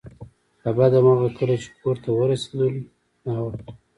له 0.63 0.69
بده 0.77 0.99
مرغه 1.05 1.29
کله 1.37 1.55
چې 1.61 1.67
کور 1.81 1.95
ته 2.03 2.09
ورسیدل 2.11 2.73
ناوخته 3.25 3.71
و 3.75 3.77